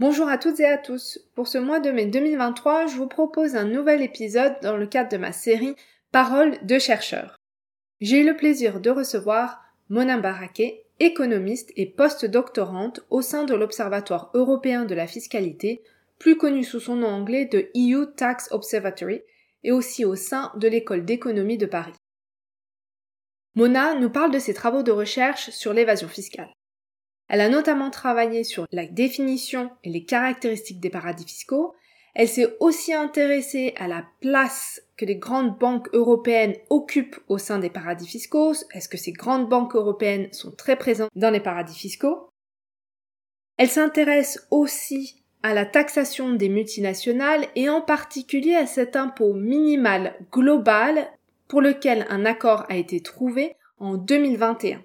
[0.00, 1.20] Bonjour à toutes et à tous.
[1.36, 5.08] Pour ce mois de mai 2023, je vous propose un nouvel épisode dans le cadre
[5.08, 5.76] de ma série
[6.10, 7.36] Paroles de chercheurs.
[8.00, 14.32] J'ai eu le plaisir de recevoir Mona Baraké, économiste et post-doctorante au sein de l'Observatoire
[14.34, 15.80] européen de la fiscalité,
[16.18, 19.22] plus connu sous son nom anglais de EU Tax Observatory,
[19.62, 21.94] et aussi au sein de l'école d'économie de Paris.
[23.54, 26.50] Mona nous parle de ses travaux de recherche sur l'évasion fiscale.
[27.28, 31.74] Elle a notamment travaillé sur la définition et les caractéristiques des paradis fiscaux.
[32.14, 37.58] Elle s'est aussi intéressée à la place que les grandes banques européennes occupent au sein
[37.58, 38.52] des paradis fiscaux.
[38.72, 42.28] Est-ce que ces grandes banques européennes sont très présentes dans les paradis fiscaux?
[43.56, 50.14] Elle s'intéresse aussi à la taxation des multinationales et en particulier à cet impôt minimal
[50.32, 51.10] global
[51.48, 54.82] pour lequel un accord a été trouvé en 2021.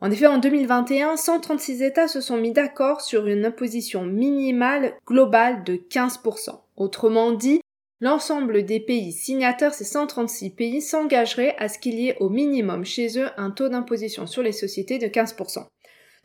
[0.00, 5.64] En effet, en 2021, 136 États se sont mis d'accord sur une imposition minimale globale
[5.64, 6.60] de 15%.
[6.76, 7.62] Autrement dit,
[8.00, 12.84] l'ensemble des pays signataires, ces 136 pays, s'engageraient à ce qu'il y ait au minimum
[12.84, 15.66] chez eux un taux d'imposition sur les sociétés de 15%.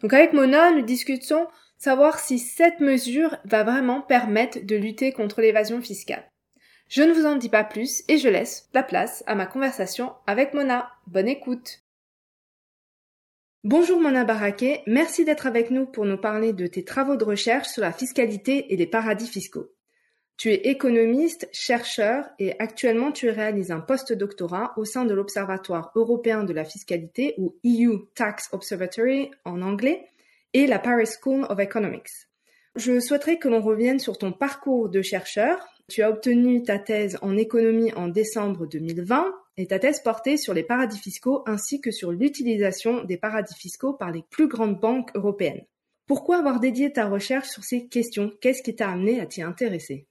[0.01, 5.41] Donc avec Mona, nous discutons savoir si cette mesure va vraiment permettre de lutter contre
[5.41, 6.29] l'évasion fiscale.
[6.89, 10.11] Je ne vous en dis pas plus et je laisse la place à ma conversation
[10.27, 10.89] avec Mona.
[11.07, 11.79] Bonne écoute
[13.63, 17.67] Bonjour Mona Baraké, merci d'être avec nous pour nous parler de tes travaux de recherche
[17.67, 19.71] sur la fiscalité et les paradis fiscaux.
[20.35, 26.43] Tu es économiste, chercheur et actuellement tu réalises un post-doctorat au sein de l'Observatoire européen
[26.43, 30.07] de la fiscalité ou EU Tax Observatory en anglais
[30.53, 32.09] et la Paris School of Economics.
[32.75, 35.63] Je souhaiterais que l'on revienne sur ton parcours de chercheur.
[35.87, 40.53] Tu as obtenu ta thèse en économie en décembre 2020 et ta thèse portait sur
[40.53, 45.11] les paradis fiscaux ainsi que sur l'utilisation des paradis fiscaux par les plus grandes banques
[45.15, 45.65] européennes.
[46.07, 48.31] Pourquoi avoir dédié ta recherche sur ces questions?
[48.41, 50.07] Qu'est-ce qui t'a amené à t'y intéresser?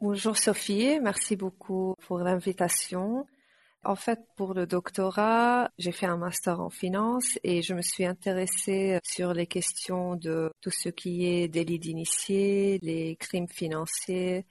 [0.00, 3.26] Bonjour Sophie, merci beaucoup pour l'invitation.
[3.82, 8.04] En fait, pour le doctorat, j'ai fait un master en finance et je me suis
[8.04, 14.44] intéressée sur les questions de tout ce qui est délit d'initié, les crimes financiers,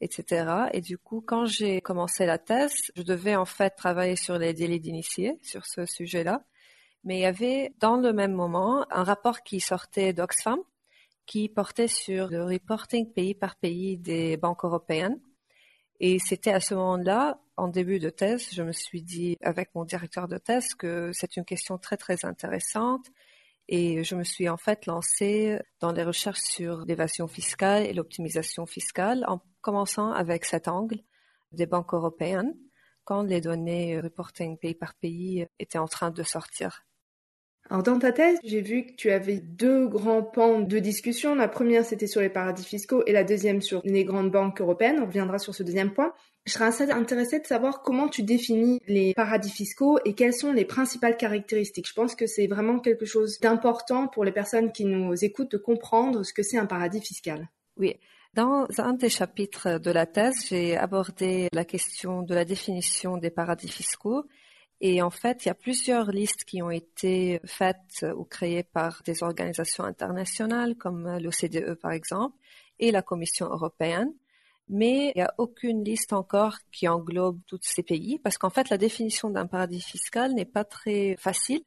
[0.00, 0.68] etc.
[0.72, 4.54] Et du coup, quand j'ai commencé la thèse, je devais en fait travailler sur les
[4.54, 6.42] délits d'initiés, sur ce sujet-là.
[7.04, 10.60] Mais il y avait dans le même moment un rapport qui sortait d'Oxfam
[11.30, 15.20] qui portait sur le reporting pays par pays des banques européennes.
[16.00, 19.84] Et c'était à ce moment-là, en début de thèse, je me suis dit avec mon
[19.84, 23.06] directeur de thèse que c'est une question très très intéressante
[23.72, 28.66] et je me suis en fait lancée dans les recherches sur l'évasion fiscale et l'optimisation
[28.66, 30.98] fiscale en commençant avec cet angle
[31.52, 32.54] des banques européennes
[33.04, 36.84] quand les données reporting pays par pays étaient en train de sortir.
[37.70, 41.36] Alors dans ta thèse, j'ai vu que tu avais deux grands pans de discussion.
[41.36, 44.98] La première, c'était sur les paradis fiscaux et la deuxième sur les grandes banques européennes.
[45.00, 46.12] On reviendra sur ce deuxième point.
[46.46, 50.64] Je serais intéressée de savoir comment tu définis les paradis fiscaux et quelles sont les
[50.64, 51.86] principales caractéristiques.
[51.86, 55.56] Je pense que c'est vraiment quelque chose d'important pour les personnes qui nous écoutent de
[55.56, 57.48] comprendre ce que c'est un paradis fiscal.
[57.76, 57.94] Oui.
[58.34, 63.30] Dans un des chapitres de la thèse, j'ai abordé la question de la définition des
[63.30, 64.24] paradis fiscaux
[64.80, 69.02] et en fait, il y a plusieurs listes qui ont été faites ou créées par
[69.04, 72.36] des organisations internationales comme l'OCDE par exemple
[72.78, 74.12] et la Commission européenne.
[74.68, 78.70] Mais il n'y a aucune liste encore qui englobe tous ces pays parce qu'en fait,
[78.70, 81.62] la définition d'un paradis fiscal n'est pas très facile.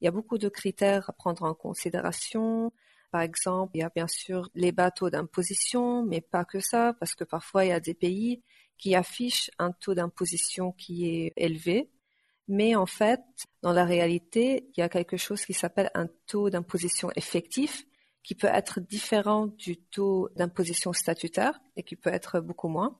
[0.00, 2.72] Il y a beaucoup de critères à prendre en considération.
[3.12, 7.14] Par exemple, il y a bien sûr les bateaux d'imposition, mais pas que ça, parce
[7.14, 8.42] que parfois il y a des pays
[8.78, 11.90] qui affichent un taux d'imposition qui est élevé,
[12.48, 13.20] mais en fait,
[13.62, 17.84] dans la réalité, il y a quelque chose qui s'appelle un taux d'imposition effectif
[18.22, 22.98] qui peut être différent du taux d'imposition statutaire et qui peut être beaucoup moins.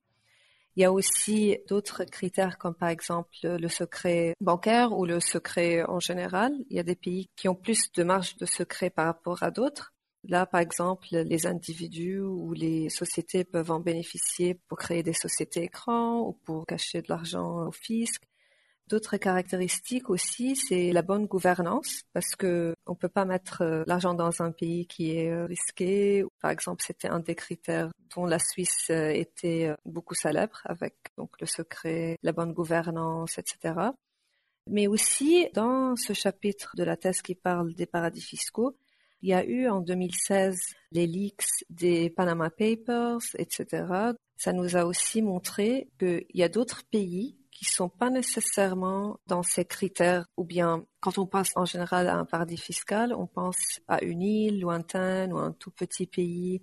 [0.77, 5.85] Il y a aussi d'autres critères comme par exemple le secret bancaire ou le secret
[5.85, 6.53] en général.
[6.69, 9.51] Il y a des pays qui ont plus de marge de secret par rapport à
[9.51, 9.95] d'autres.
[10.29, 15.63] Là, par exemple, les individus ou les sociétés peuvent en bénéficier pour créer des sociétés
[15.63, 18.23] écrans ou pour cacher de l'argent au fisc.
[18.89, 24.15] D'autres caractéristiques aussi, c'est la bonne gouvernance, parce que on peut pas mettre euh, l'argent
[24.15, 26.25] dans un pays qui est euh, risqué.
[26.41, 31.41] Par exemple, c'était un des critères dont la Suisse euh, était beaucoup célèbre, avec donc
[31.41, 33.75] le secret, la bonne gouvernance, etc.
[34.71, 38.77] Mais aussi, dans ce chapitre de la thèse qui parle des paradis fiscaux,
[39.21, 40.57] il y a eu en 2016
[40.93, 44.13] les leaks des Panama Papers, etc.
[44.37, 49.43] Ça nous a aussi montré qu'il y a d'autres pays qui sont pas nécessairement dans
[49.43, 53.81] ces critères ou bien quand on pense en général à un paradis fiscal, on pense
[53.89, 56.63] à une île lointaine ou un tout petit pays.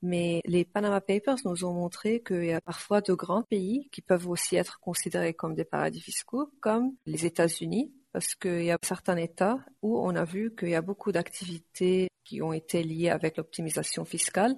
[0.00, 4.00] Mais les Panama Papers nous ont montré qu'il y a parfois de grands pays qui
[4.00, 8.78] peuvent aussi être considérés comme des paradis fiscaux, comme les États-Unis, parce qu'il y a
[8.80, 13.10] certains États où on a vu qu'il y a beaucoup d'activités qui ont été liées
[13.10, 14.54] avec l'optimisation fiscale.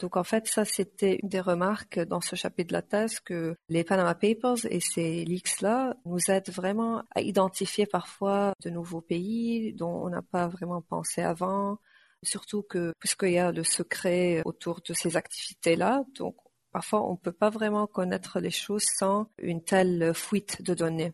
[0.00, 3.56] Donc en fait, ça c'était une des remarques dans ce chapitre de la thèse que
[3.68, 9.72] les Panama Papers et ces leaks-là nous aident vraiment à identifier parfois de nouveaux pays
[9.72, 11.78] dont on n'a pas vraiment pensé avant,
[12.22, 16.36] surtout que puisqu'il y a le secret autour de ces activités-là, donc
[16.72, 21.12] parfois on ne peut pas vraiment connaître les choses sans une telle fuite de données.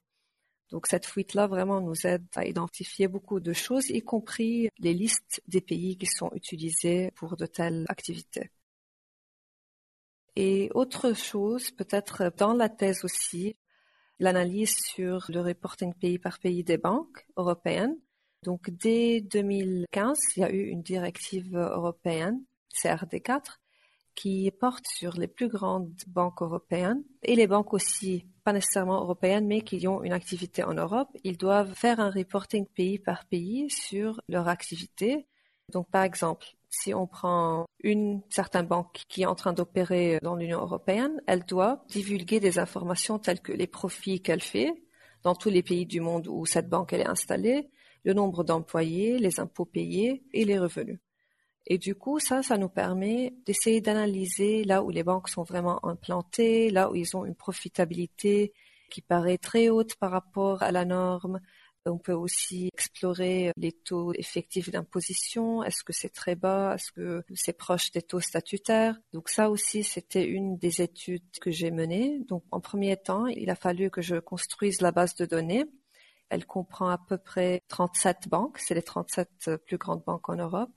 [0.71, 5.43] Donc cette fuite-là vraiment nous aide à identifier beaucoup de choses, y compris les listes
[5.49, 8.51] des pays qui sont utilisés pour de telles activités.
[10.37, 13.57] Et autre chose, peut-être dans la thèse aussi,
[14.19, 17.97] l'analyse sur le reporting pays par pays des banques européennes.
[18.43, 22.43] Donc dès 2015, il y a eu une directive européenne,
[22.75, 23.59] CRD4,
[24.15, 29.47] qui porte sur les plus grandes banques européennes et les banques aussi, pas nécessairement européennes,
[29.47, 31.09] mais qui ont une activité en Europe.
[31.25, 35.27] Ils doivent faire un reporting pays par pays sur leur activité.
[35.73, 40.37] Donc, par exemple, si on prend une certaine banque qui est en train d'opérer dans
[40.37, 44.73] l'Union européenne, elle doit divulguer des informations telles que les profits qu'elle fait
[45.23, 47.71] dans tous les pays du monde où cette banque est installée,
[48.05, 50.99] le nombre d'employés, les impôts payés et les revenus.
[51.67, 55.85] Et du coup, ça, ça nous permet d'essayer d'analyser là où les banques sont vraiment
[55.85, 58.53] implantées, là où ils ont une profitabilité
[58.91, 61.41] qui paraît très haute par rapport à la norme.
[61.87, 65.63] On peut aussi explorer les taux effectifs d'imposition.
[65.63, 66.75] Est-ce que c'est très bas?
[66.75, 69.01] Est-ce que c'est proche des taux statutaires?
[69.13, 72.19] Donc ça aussi, c'était une des études que j'ai menées.
[72.29, 75.65] Donc en premier temps, il a fallu que je construise la base de données.
[76.29, 78.59] Elle comprend à peu près 37 banques.
[78.59, 80.71] C'est les 37 plus grandes banques en Europe.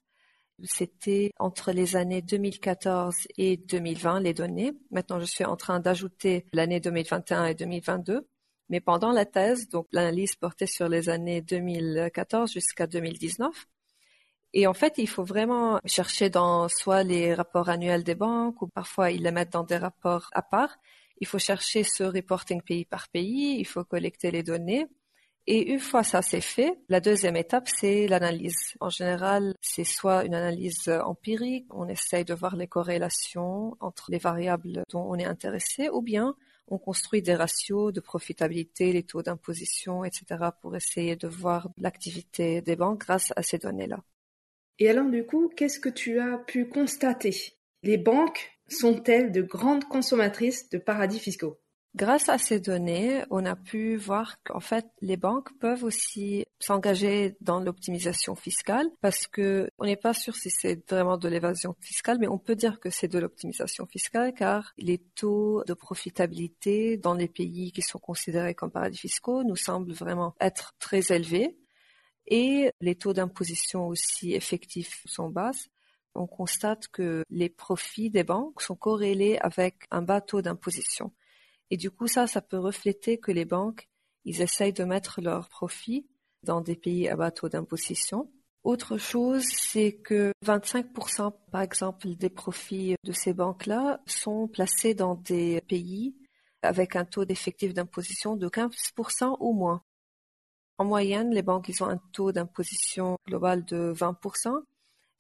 [0.64, 4.72] C'était entre les années 2014 et 2020 les données.
[4.92, 8.28] Maintenant, je suis en train d'ajouter l'année 2021 et 2022.
[8.70, 13.68] Mais pendant la thèse, donc l'analyse portait sur les années 2014 jusqu'à 2019.
[14.54, 18.68] Et en fait, il faut vraiment chercher dans soit les rapports annuels des banques ou
[18.68, 20.78] parfois ils les mettent dans des rapports à part.
[21.20, 24.88] Il faut chercher ce reporting pays par pays, il faut collecter les données
[25.46, 28.76] et une fois ça c'est fait, la deuxième étape c'est l'analyse.
[28.80, 34.20] En général, c'est soit une analyse empirique, on essaye de voir les corrélations entre les
[34.20, 36.36] variables dont on est intéressé, ou bien
[36.68, 40.26] on construit des ratios de profitabilité, les taux d'imposition, etc.
[40.62, 44.04] pour essayer de voir l'activité des banques grâce à ces données-là.
[44.80, 47.36] Et alors du coup, qu'est-ce que tu as pu constater?
[47.84, 51.60] Les banques sont-elles de grandes consommatrices de paradis fiscaux?
[51.96, 57.36] Grâce à ces données, on a pu voir qu'en fait, les banques peuvent aussi s'engager
[57.40, 62.18] dans l'optimisation fiscale parce que on n'est pas sûr si c'est vraiment de l'évasion fiscale,
[62.20, 67.14] mais on peut dire que c'est de l'optimisation fiscale car les taux de profitabilité dans
[67.14, 71.60] les pays qui sont considérés comme paradis fiscaux nous semblent vraiment être très élevés
[72.26, 75.52] et les taux d'imposition aussi effectifs sont bas
[76.16, 81.12] on constate que les profits des banques sont corrélés avec un bas taux d'imposition.
[81.74, 83.90] Et du coup, ça, ça peut refléter que les banques,
[84.26, 86.06] ils essayent de mettre leurs profits
[86.44, 88.32] dans des pays à bas taux d'imposition.
[88.64, 95.16] Autre chose, c'est que 25% par exemple des profits de ces banques-là sont placés dans
[95.16, 96.16] des pays
[96.62, 99.82] avec un taux d'effectif d'imposition de 15% ou moins.
[100.78, 104.62] En moyenne, les banques ils ont un taux d'imposition global de 20%,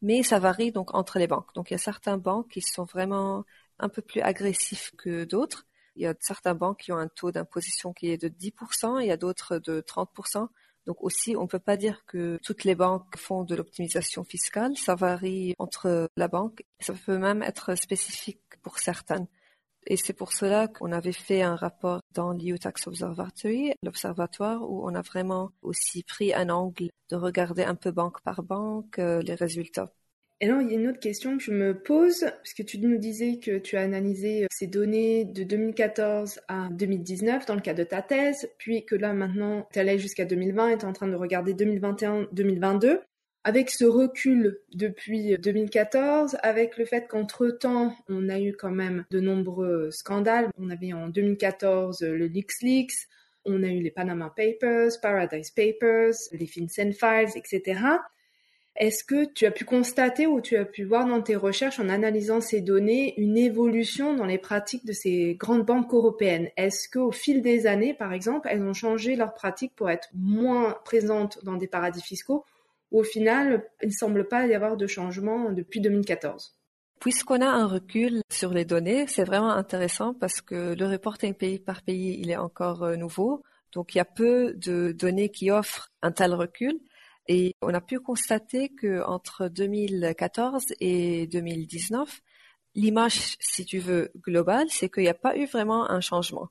[0.03, 1.51] mais ça varie donc entre les banques.
[1.55, 3.43] Donc il y a certaines banques qui sont vraiment
[3.79, 5.65] un peu plus agressifs que d'autres
[5.95, 9.07] il y a certaines banques qui ont un taux d'imposition qui est de 10%, il
[9.07, 10.47] y a d'autres de 30%.
[10.85, 14.75] Donc aussi, on ne peut pas dire que toutes les banques font de l'optimisation fiscale.
[14.75, 16.63] Ça varie entre la banque.
[16.79, 19.27] Ça peut même être spécifique pour certaines.
[19.87, 24.87] Et c'est pour cela qu'on avait fait un rapport dans l'EU Tax Observatory, l'observatoire, où
[24.87, 29.21] on a vraiment aussi pris un angle de regarder un peu banque par banque euh,
[29.21, 29.91] les résultats.
[30.43, 32.97] Et alors, il y a une autre question que je me pose, puisque tu nous
[32.97, 37.85] disais que tu as analysé ces données de 2014 à 2019 dans le cas de
[37.85, 41.07] ta thèse, puis que là maintenant, tu allais jusqu'à 2020 et tu es en train
[41.07, 42.99] de regarder 2021-2022.
[43.45, 49.21] Avec ce recul depuis 2014, avec le fait qu'entre-temps, on a eu quand même de
[49.21, 50.49] nombreux scandales.
[50.57, 53.07] On avait en 2014 le LeaksLeaks,
[53.45, 57.79] on a eu les Panama Papers, Paradise Papers, les FinCEN Files, etc.
[58.75, 61.89] Est-ce que tu as pu constater ou tu as pu voir dans tes recherches en
[61.89, 66.49] analysant ces données une évolution dans les pratiques de ces grandes banques européennes?
[66.57, 70.75] Est-ce qu'au fil des années, par exemple, elles ont changé leurs pratiques pour être moins
[70.85, 72.45] présentes dans des paradis fiscaux?
[72.91, 76.55] Au final, il ne semble pas y avoir de changement depuis 2014.
[76.99, 81.59] Puisqu'on a un recul sur les données, c'est vraiment intéressant parce que le reporting pays
[81.59, 83.43] par pays, il est encore euh, nouveau.
[83.73, 86.79] Donc, il y a peu de données qui offrent un tel recul.
[87.27, 92.21] Et on a pu constater que entre 2014 et 2019,
[92.75, 96.49] l'image, si tu veux, globale, c'est qu'il n'y a pas eu vraiment un changement.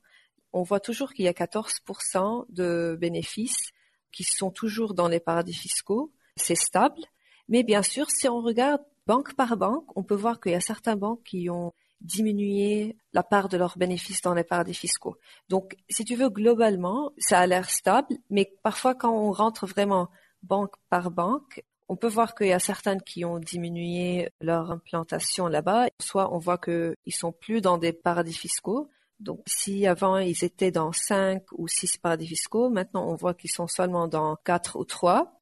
[0.51, 3.71] On voit toujours qu'il y a 14% de bénéfices
[4.11, 7.01] qui sont toujours dans les paradis fiscaux c'est stable.
[7.49, 10.61] Mais bien sûr, si on regarde banque par banque, on peut voir qu'il y a
[10.61, 15.17] certaines banques qui ont diminué la part de leurs bénéfices dans les paradis fiscaux.
[15.49, 20.09] Donc, si tu veux, globalement, ça a l'air stable, mais parfois quand on rentre vraiment
[20.43, 25.47] banque par banque, on peut voir qu'il y a certaines qui ont diminué leur implantation
[25.47, 25.87] là-bas.
[26.01, 28.89] Soit on voit qu'ils sont plus dans des paradis fiscaux.
[29.19, 33.51] Donc, si avant ils étaient dans cinq ou six paradis fiscaux, maintenant on voit qu'ils
[33.51, 35.39] sont seulement dans quatre ou trois.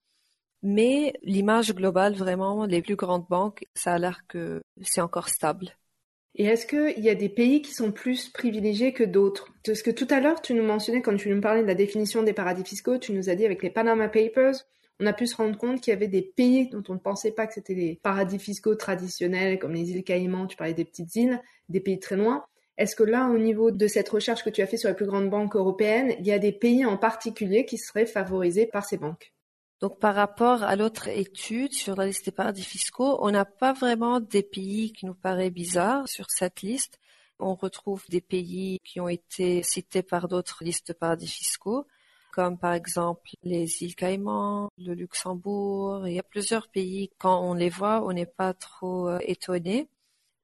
[0.63, 5.69] Mais l'image globale, vraiment, les plus grandes banques, ça a l'air que c'est encore stable.
[6.35, 9.47] Et est-ce qu'il y a des pays qui sont plus privilégiés que d'autres?
[9.65, 12.23] Parce que tout à l'heure, tu nous mentionnais, quand tu nous parlais de la définition
[12.23, 14.55] des paradis fiscaux, tu nous as dit avec les Panama Papers,
[15.01, 17.31] on a pu se rendre compte qu'il y avait des pays dont on ne pensait
[17.31, 21.15] pas que c'était des paradis fiscaux traditionnels, comme les îles Caïmans, tu parlais des petites
[21.15, 22.45] îles, des pays très loin.
[22.77, 25.07] Est-ce que là, au niveau de cette recherche que tu as fait sur les plus
[25.07, 28.97] grandes banques européennes, il y a des pays en particulier qui seraient favorisés par ces
[28.97, 29.33] banques?
[29.79, 33.73] Donc par rapport à l'autre étude sur la liste des paradis fiscaux, on n'a pas
[33.73, 36.99] vraiment des pays qui nous paraissent bizarres sur cette liste.
[37.39, 41.87] On retrouve des pays qui ont été cités par d'autres listes de paradis fiscaux,
[42.31, 46.07] comme par exemple les îles Caïmans, le Luxembourg.
[46.07, 49.89] Il y a plusieurs pays, quand on les voit, on n'est pas trop euh, étonné.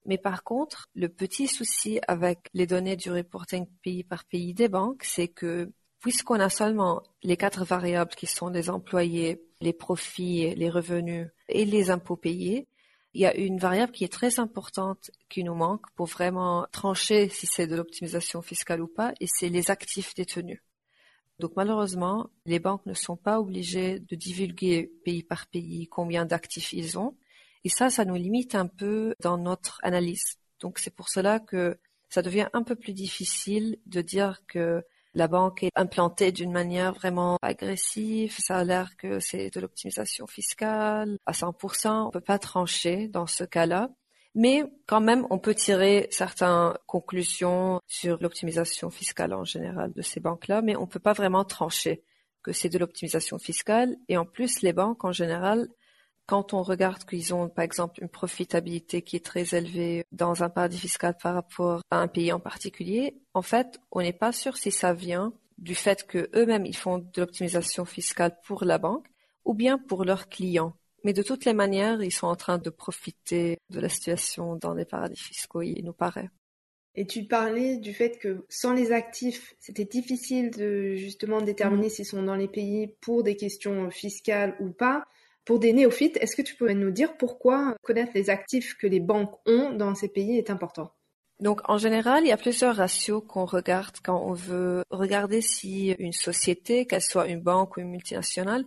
[0.06, 4.70] Mais par contre, le petit souci avec les données du reporting pays par pays des
[4.70, 10.56] banques, c'est que puisqu'on a seulement les quatre variables qui sont les employés, les profits,
[10.56, 12.68] les revenus et les impôts payés,
[13.14, 17.30] il y a une variable qui est très importante qui nous manque pour vraiment trancher
[17.30, 20.62] si c'est de l'optimisation fiscale ou pas, et c'est les actifs détenus.
[21.40, 26.74] Donc malheureusement, les banques ne sont pas obligées de divulguer pays par pays combien d'actifs
[26.74, 27.16] ils ont,
[27.64, 30.38] et ça, ça nous limite un peu dans notre analyse.
[30.62, 31.78] Donc c'est pour cela que
[32.10, 36.94] ça devient un peu plus difficile de dire que la banque est implantée d'une manière
[36.94, 38.36] vraiment agressive.
[38.38, 42.08] Ça a l'air que c'est de l'optimisation fiscale à 100%.
[42.08, 43.90] On peut pas trancher dans ce cas-là.
[44.38, 50.20] Mais quand même, on peut tirer certaines conclusions sur l'optimisation fiscale en général de ces
[50.20, 52.04] banques-là, mais on peut pas vraiment trancher
[52.44, 53.98] que c'est de l'optimisation fiscale.
[54.10, 55.68] Et en plus, les banques en général,
[56.28, 60.50] quand on regarde qu'ils ont, par exemple, une profitabilité qui est très élevée dans un
[60.50, 64.56] paradis fiscal par rapport à un pays en particulier, en fait, on n'est pas sûr
[64.56, 69.08] si ça vient du fait que eux-mêmes ils font de l'optimisation fiscale pour la banque
[69.46, 70.76] ou bien pour leurs clients.
[71.08, 74.74] Mais de toutes les manières, ils sont en train de profiter de la situation dans
[74.74, 76.30] les paradis fiscaux, il nous paraît.
[76.96, 81.92] Et tu parlais du fait que sans les actifs, c'était difficile de justement déterminer mmh.
[81.92, 85.06] s'ils sont dans les pays pour des questions fiscales ou pas.
[85.46, 89.00] Pour des néophytes, est-ce que tu pourrais nous dire pourquoi connaître les actifs que les
[89.00, 90.92] banques ont dans ces pays est important?
[91.40, 95.92] Donc, en général, il y a plusieurs ratios qu'on regarde quand on veut regarder si
[96.00, 98.66] une société, qu'elle soit une banque ou une multinationale,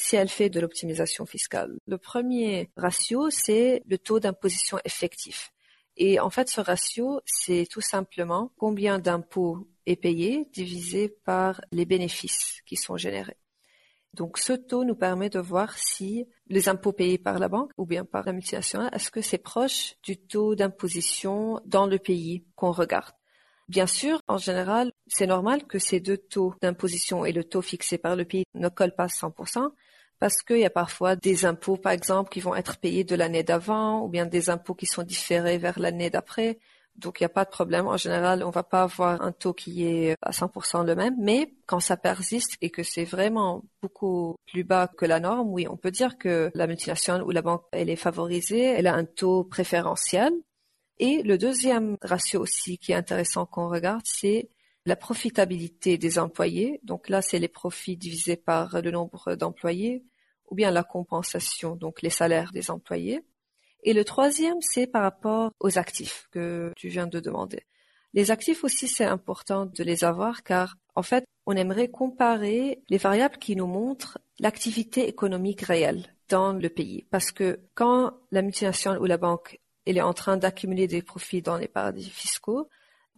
[0.00, 1.78] si elle fait de l'optimisation fiscale.
[1.86, 5.52] Le premier ratio, c'est le taux d'imposition effectif.
[5.96, 11.84] Et en fait, ce ratio, c'est tout simplement combien d'impôts est payé divisé par les
[11.84, 13.36] bénéfices qui sont générés.
[14.14, 17.86] Donc ce taux nous permet de voir si les impôts payés par la banque ou
[17.86, 22.72] bien par la multinationale, est-ce que c'est proche du taux d'imposition dans le pays qu'on
[22.72, 23.14] regarde?
[23.68, 27.98] Bien sûr, en général, c'est normal que ces deux taux d'imposition et le taux fixé
[27.98, 29.70] par le pays ne collent pas 100%
[30.20, 33.42] parce qu'il y a parfois des impôts, par exemple, qui vont être payés de l'année
[33.42, 36.58] d'avant ou bien des impôts qui sont différés vers l'année d'après
[36.96, 37.86] Donc il n'y a pas de problème.
[37.88, 41.54] En général, on va pas avoir un taux qui est à 100% le même, mais
[41.66, 45.78] quand ça persiste et que c'est vraiment beaucoup plus bas que la norme, oui, on
[45.78, 49.44] peut dire que la multinationale ou la banque, elle est favorisée, elle a un taux
[49.44, 50.32] préférentiel.
[50.98, 54.50] Et le deuxième ratio aussi qui est intéressant qu'on regarde, c'est
[54.84, 56.80] la profitabilité des employés.
[56.84, 60.04] Donc là, c'est les profits divisés par le nombre d'employés
[60.50, 63.22] ou bien la compensation, donc les salaires des employés.
[63.82, 67.64] Et le troisième, c'est par rapport aux actifs que tu viens de demander.
[68.12, 72.98] Les actifs aussi, c'est important de les avoir car, en fait, on aimerait comparer les
[72.98, 77.06] variables qui nous montrent l'activité économique réelle dans le pays.
[77.10, 81.42] Parce que quand la multinationale ou la banque elle est en train d'accumuler des profits
[81.42, 82.68] dans les paradis fiscaux,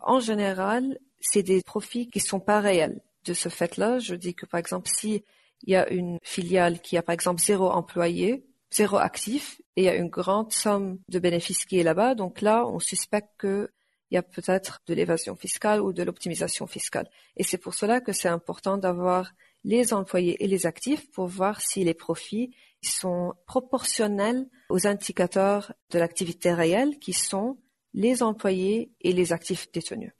[0.00, 3.02] en général, c'est des profits qui sont pas réels.
[3.24, 5.24] De ce fait-là, je dis que par exemple, si
[5.62, 9.84] il y a une filiale qui a par exemple zéro employé, zéro actif, et il
[9.84, 13.68] y a une grande somme de bénéfices qui est là-bas, donc là, on suspecte qu'il
[14.10, 17.08] y a peut-être de l'évasion fiscale ou de l'optimisation fiscale.
[17.36, 19.32] Et c'est pour cela que c'est important d'avoir
[19.64, 25.98] les employés et les actifs pour voir si les profits sont proportionnels aux indicateurs de
[25.98, 27.58] l'activité réelle qui sont
[27.94, 30.12] les employés et les actifs détenus.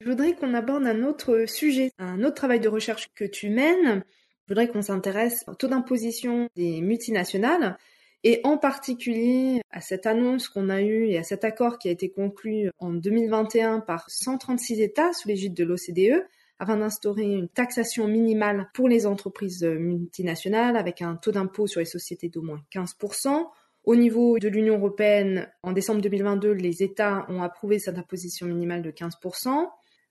[0.00, 4.04] Je voudrais qu'on aborde un autre sujet, un autre travail de recherche que tu mènes.
[4.46, 7.76] Je voudrais qu'on s'intéresse au taux d'imposition des multinationales
[8.22, 11.90] et en particulier à cette annonce qu'on a eue et à cet accord qui a
[11.90, 16.24] été conclu en 2021 par 136 États sous l'égide de l'OCDE
[16.60, 21.86] afin d'instaurer une taxation minimale pour les entreprises multinationales avec un taux d'impôt sur les
[21.86, 23.48] sociétés d'au moins 15%.
[23.82, 28.82] Au niveau de l'Union européenne, en décembre 2022, les États ont approuvé cette imposition minimale
[28.82, 29.66] de 15%.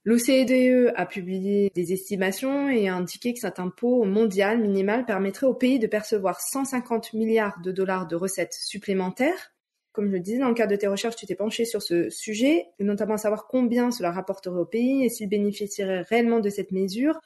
[0.06, 5.56] L'OCDE a publié des estimations et a indiqué que cet impôt mondial minimal permettrait au
[5.56, 9.56] pays de percevoir 150 milliards de dollars de recettes supplémentaires.
[9.94, 12.12] Comme je le disais, dans le cadre de tes recherches, tu t'es penché sur ce
[12.12, 17.20] sujet, notamment savoir combien cela rapporterait au pays et s'il bénéficierait réellement de cette mesure,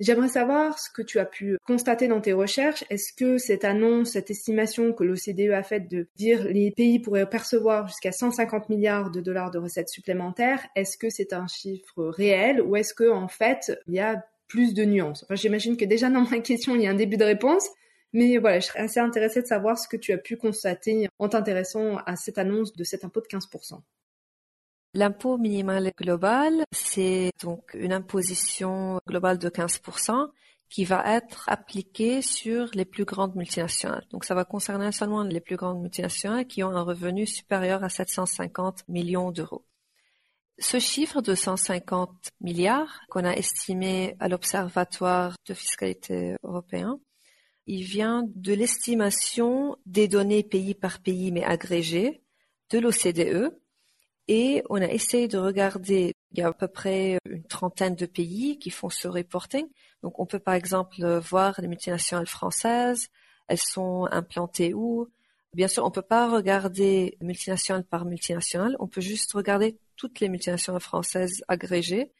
[0.00, 2.84] J'aimerais savoir ce que tu as pu constater dans tes recherches.
[2.88, 7.28] Est-ce que cette annonce, cette estimation que l'OCDE a faite de dire les pays pourraient
[7.28, 12.62] percevoir jusqu'à 150 milliards de dollars de recettes supplémentaires, est-ce que c'est un chiffre réel
[12.62, 15.22] ou est-ce que en fait il y a plus de nuances?
[15.24, 17.68] Enfin, j'imagine que déjà dans ma question il y a un début de réponse,
[18.14, 21.28] mais voilà, je serais assez intéressée de savoir ce que tu as pu constater en
[21.28, 23.82] t'intéressant à cette annonce de cet impôt de 15%.
[24.92, 30.30] L'impôt minimal global, c'est donc une imposition globale de 15%
[30.68, 34.04] qui va être appliquée sur les plus grandes multinationales.
[34.10, 37.88] Donc ça va concerner seulement les plus grandes multinationales qui ont un revenu supérieur à
[37.88, 39.64] 750 millions d'euros.
[40.58, 47.00] Ce chiffre de 150 milliards qu'on a estimé à l'Observatoire de fiscalité européen,
[47.66, 52.22] il vient de l'estimation des données pays par pays mais agrégées
[52.70, 53.56] de l'OCDE
[54.28, 58.06] et on a essayé de regarder, il y a à peu près une trentaine de
[58.06, 59.66] pays qui font ce reporting.
[60.02, 63.08] Donc on peut par exemple voir les multinationales françaises,
[63.48, 65.08] elles sont implantées où?
[65.52, 70.28] Bien sûr, on peut pas regarder multinationale par multinationale, on peut juste regarder toutes les
[70.28, 72.12] multinationales françaises agrégées,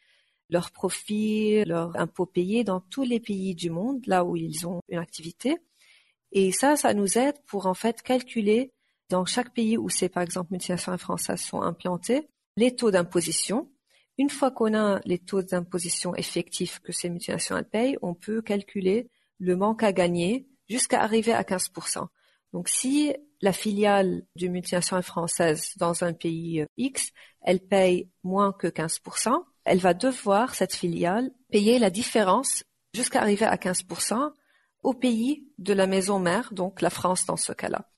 [0.49, 4.81] leurs profits, leurs impôts payés dans tous les pays du monde, là où ils ont
[4.89, 5.57] une activité.
[6.33, 8.73] Et ça, ça nous aide pour en fait calculer
[9.11, 13.69] dans chaque pays où ces, par exemple, multinationales françaises sont implantées, les taux d'imposition.
[14.17, 19.09] Une fois qu'on a les taux d'imposition effectifs que ces multinationales payent, on peut calculer
[19.39, 22.07] le manque à gagner jusqu'à arriver à 15%.
[22.53, 28.51] Donc, si la filiale d'une multinationale française dans un pays euh, X, elle paye moins
[28.51, 34.31] que 15%, elle va devoir, cette filiale, payer la différence jusqu'à arriver à 15%
[34.83, 37.90] au pays de la maison mère, donc la France dans ce cas-là.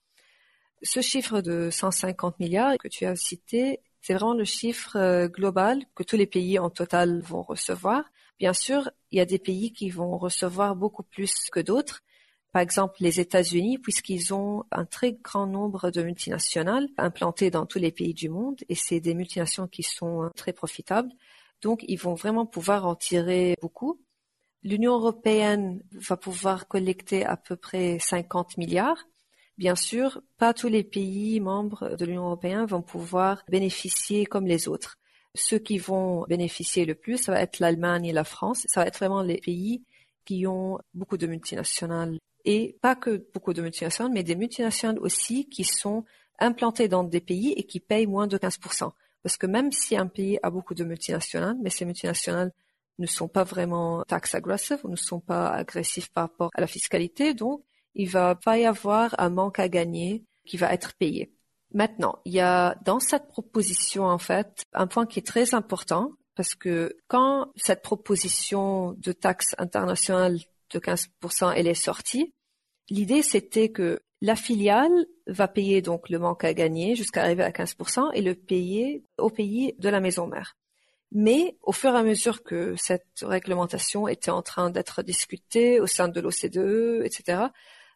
[0.85, 5.81] Ce chiffre de 150 milliards que tu as cité, c'est vraiment le chiffre euh, global
[5.95, 8.03] que tous les pays en total vont recevoir.
[8.37, 12.01] Bien sûr, il y a des pays qui vont recevoir beaucoup plus que d'autres.
[12.51, 17.79] Par exemple, les États-Unis, puisqu'ils ont un très grand nombre de multinationales implantées dans tous
[17.79, 21.11] les pays du monde, et c'est des multinationales qui sont très profitables.
[21.61, 24.01] Donc, ils vont vraiment pouvoir en tirer beaucoup.
[24.63, 29.05] L'Union européenne va pouvoir collecter à peu près 50 milliards
[29.57, 34.67] Bien sûr, pas tous les pays membres de l'Union européenne vont pouvoir bénéficier comme les
[34.67, 34.97] autres.
[35.35, 38.65] Ceux qui vont bénéficier le plus, ça va être l'Allemagne et la France.
[38.67, 39.83] Ça va être vraiment les pays
[40.25, 42.17] qui ont beaucoup de multinationales.
[42.45, 46.03] Et pas que beaucoup de multinationales, mais des multinationales aussi qui sont
[46.39, 48.91] implantées dans des pays et qui payent moins de 15%.
[49.21, 52.51] Parce que même si un pays a beaucoup de multinationales, mais ces multinationales
[52.99, 56.67] ne sont pas vraiment tax aggressive, ou ne sont pas agressifs par rapport à la
[56.67, 57.63] fiscalité, donc
[57.95, 61.33] il va pas y avoir un manque à gagner qui va être payé.
[61.73, 66.11] Maintenant, il y a dans cette proposition, en fait, un point qui est très important,
[66.35, 70.39] parce que quand cette proposition de taxe internationale
[70.71, 72.33] de 15%, elle est sortie,
[72.89, 77.51] l'idée c'était que la filiale va payer donc le manque à gagner jusqu'à arriver à
[77.51, 80.55] 15% et le payer au pays de la maison mère.
[81.11, 85.87] Mais au fur et à mesure que cette réglementation était en train d'être discutée au
[85.87, 87.47] sein de l'OCDE, etc.,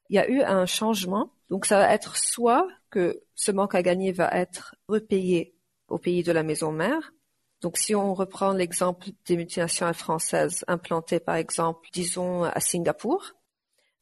[0.09, 1.31] il y a eu un changement.
[1.49, 5.55] Donc ça va être soit que ce manque à gagner va être repayé
[5.87, 7.13] au pays de la maison mère.
[7.61, 13.33] Donc si on reprend l'exemple des multinationales françaises implantées par exemple, disons à Singapour,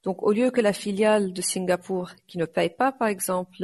[0.03, 3.57] donc au lieu que la filiale de Singapour qui ne paye pas par exemple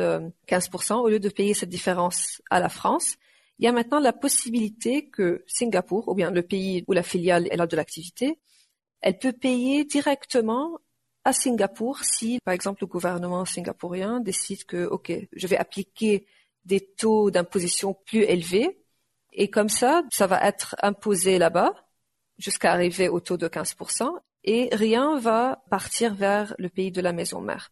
[0.47, 3.17] 15%, au lieu de payer cette différence à la France,
[3.59, 7.47] il y a maintenant la possibilité que Singapour, ou bien le pays où la filiale
[7.51, 8.39] est là de l'activité,
[9.01, 10.79] elle peut payer directement
[11.23, 16.25] à Singapour si, par exemple, le gouvernement singapourien décide que, OK, je vais appliquer
[16.65, 18.83] des taux d'imposition plus élevés,
[19.33, 21.73] et comme ça, ça va être imposé là-bas
[22.37, 24.09] jusqu'à arriver au taux de 15%,
[24.43, 27.71] et rien va partir vers le pays de la maison mère.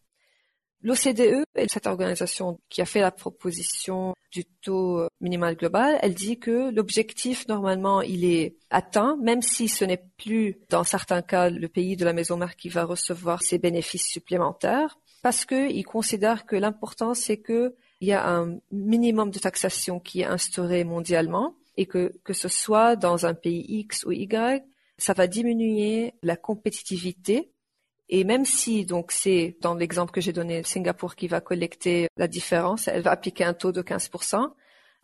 [0.82, 6.72] L'OCDE, cette organisation qui a fait la proposition du taux minimal global, elle dit que
[6.72, 11.98] l'objectif normalement il est atteint, même si ce n'est plus dans certains cas le pays
[11.98, 17.14] de la maison mère qui va recevoir ces bénéfices supplémentaires, parce qu'ils considèrent que l'important
[17.14, 22.14] c'est que il y a un minimum de taxation qui est instauré mondialement et que
[22.24, 24.64] que ce soit dans un pays X ou Y,
[24.98, 27.52] ça va diminuer la compétitivité
[28.10, 32.28] et même si, donc, c'est dans l'exemple que j'ai donné, Singapour qui va collecter la
[32.28, 34.52] différence, elle va appliquer un taux de 15%,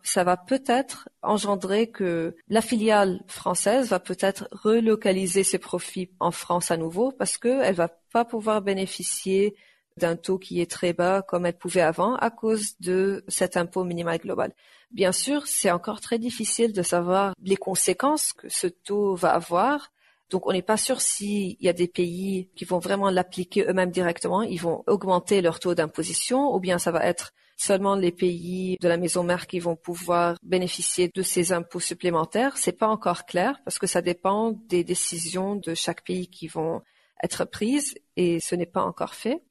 [0.01, 6.69] ça va peut-être engendrer que la filiale française va peut-être relocaliser ses profits en France
[6.69, 9.55] à nouveau parce qu'elle va pas pouvoir bénéficier
[9.97, 13.83] d'un taux qui est très bas comme elle pouvait avant à cause de cet impôt
[13.83, 14.53] minimal global.
[14.91, 19.91] Bien sûr, c'est encore très difficile de savoir les conséquences que ce taux va avoir
[20.31, 23.91] donc, on n'est pas sûr s'il y a des pays qui vont vraiment l'appliquer eux-mêmes
[23.91, 28.77] directement, ils vont augmenter leur taux d'imposition, ou bien ça va être seulement les pays
[28.81, 32.57] de la maison mère qui vont pouvoir bénéficier de ces impôts supplémentaires.
[32.57, 36.81] C'est pas encore clair parce que ça dépend des décisions de chaque pays qui vont
[37.23, 39.41] être prises et ce n'est pas encore fait.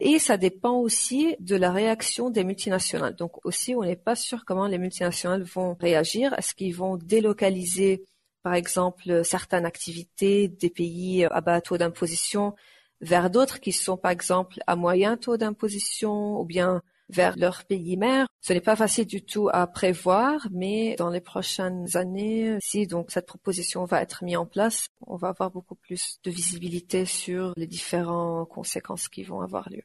[0.00, 3.16] Et ça dépend aussi de la réaction des multinationales.
[3.16, 6.34] Donc aussi, on n'est pas sûr comment les multinationales vont réagir.
[6.38, 8.04] Est-ce qu'ils vont délocaliser
[8.42, 12.54] par exemple certaines activités des pays à bas taux d'imposition
[13.00, 17.96] vers d'autres qui sont par exemple à moyen taux d'imposition ou bien vers leur pays
[17.96, 18.26] mère.
[18.40, 23.10] Ce n'est pas facile du tout à prévoir, mais dans les prochaines années, si donc
[23.10, 27.52] cette proposition va être mise en place, on va avoir beaucoup plus de visibilité sur
[27.56, 29.82] les différentes conséquences qui vont avoir lieu.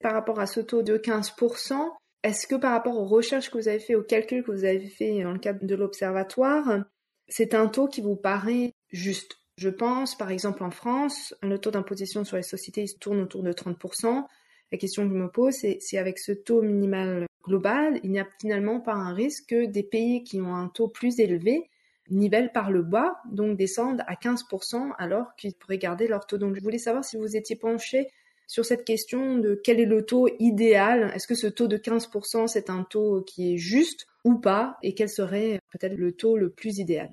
[0.00, 1.74] Par rapport à ce taux de 15%,
[2.22, 4.88] est-ce que par rapport aux recherches que vous avez fait, aux calculs que vous avez
[4.88, 6.84] fait dans le cadre de l'observatoire,
[7.28, 9.38] c'est un taux qui vous paraît juste.
[9.58, 13.52] Je pense, par exemple, en France, le taux d'imposition sur les sociétés tourne autour de
[13.52, 14.24] 30%.
[14.72, 18.20] La question que je me pose, c'est si avec ce taux minimal global, il n'y
[18.20, 21.70] a finalement pas un risque que des pays qui ont un taux plus élevé
[22.10, 26.38] nivellent par le bas, donc descendent à 15% alors qu'ils pourraient garder leur taux.
[26.38, 28.08] Donc je voulais savoir si vous étiez penché
[28.46, 31.12] sur cette question de quel est le taux idéal.
[31.14, 34.94] Est-ce que ce taux de 15% c'est un taux qui est juste ou pas et
[34.94, 37.10] quel serait peut-être le taux le plus idéal?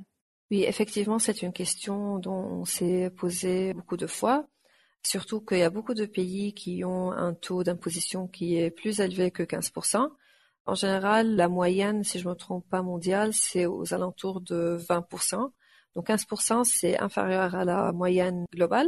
[0.51, 4.47] Oui, effectivement, c'est une question dont on s'est posé beaucoup de fois.
[5.05, 8.99] Surtout qu'il y a beaucoup de pays qui ont un taux d'imposition qui est plus
[8.99, 10.09] élevé que 15%.
[10.65, 15.51] En général, la moyenne, si je me trompe pas mondiale, c'est aux alentours de 20%.
[15.95, 18.87] Donc 15%, c'est inférieur à la moyenne globale.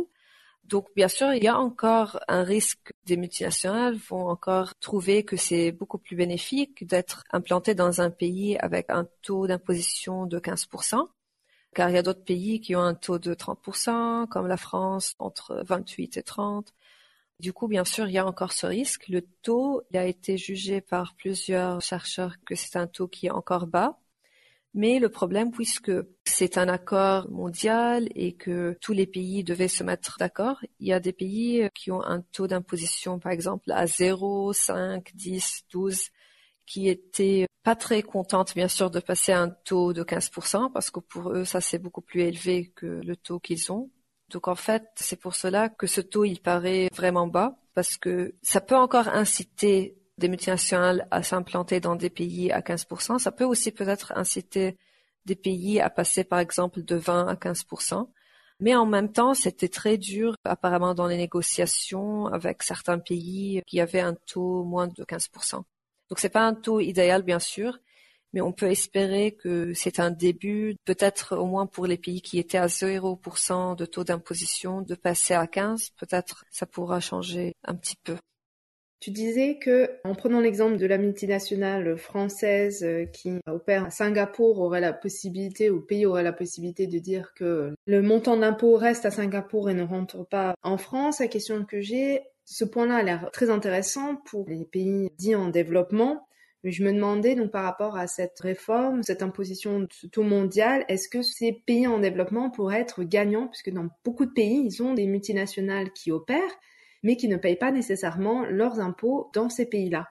[0.67, 5.37] Donc, bien sûr, il y a encore un risque des multinationales vont encore trouver que
[5.37, 11.07] c'est beaucoup plus bénéfique d'être implanté dans un pays avec un taux d'imposition de 15%,
[11.75, 15.13] car il y a d'autres pays qui ont un taux de 30%, comme la France,
[15.19, 16.73] entre 28 et 30.
[17.39, 19.07] Du coup, bien sûr, il y a encore ce risque.
[19.09, 23.31] Le taux, il a été jugé par plusieurs chercheurs que c'est un taux qui est
[23.31, 23.99] encore bas.
[24.77, 25.93] Mais le problème, puisque
[26.25, 30.91] c'est un accord mondial et que tous les pays devaient se mettre d'accord, il y
[30.91, 36.09] a des pays qui ont un taux d'imposition, par exemple, à 0, 5, 10, 12,
[36.65, 40.99] qui étaient pas très contentes, bien sûr, de passer un taux de 15%, parce que
[40.99, 43.91] pour eux, ça c'est beaucoup plus élevé que le taux qu'ils ont.
[44.29, 48.35] Donc en fait, c'est pour cela que ce taux, il paraît vraiment bas, parce que
[48.41, 53.19] ça peut encore inciter des multinationales à s'implanter dans des pays à 15%.
[53.19, 54.77] Ça peut aussi peut-être inciter
[55.25, 58.09] des pays à passer par exemple de 20 à 15%.
[58.61, 63.81] Mais en même temps, c'était très dur apparemment dans les négociations avec certains pays qui
[63.81, 65.55] avaient un taux moins de 15%.
[66.09, 67.77] Donc c'est pas un taux idéal bien sûr,
[68.31, 72.39] mais on peut espérer que c'est un début, peut-être au moins pour les pays qui
[72.39, 77.75] étaient à 0% de taux d'imposition, de passer à 15, peut-être ça pourra changer un
[77.75, 78.17] petit peu.
[79.05, 84.59] Tu disais que, en prenant l'exemple de la multinationale française euh, qui opère à Singapour,
[84.59, 89.05] aurait la possibilité, ou pays aurait la possibilité de dire que le montant d'impôt reste
[89.05, 91.19] à Singapour et ne rentre pas en France.
[91.19, 95.49] La question que j'ai, ce point-là a l'air très intéressant pour les pays dits en
[95.49, 96.27] développement.
[96.63, 101.09] Je me demandais donc par rapport à cette réforme, cette imposition de taux mondial, est-ce
[101.09, 103.49] que ces pays en développement pourraient être gagnants?
[103.49, 106.57] Puisque dans beaucoup de pays, ils ont des multinationales qui opèrent
[107.05, 110.09] mais qui ne payent pas nécessairement leurs impôts dans ces pays-là.